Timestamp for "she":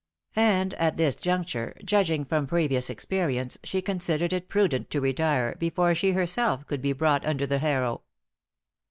3.63-3.83, 5.93-6.13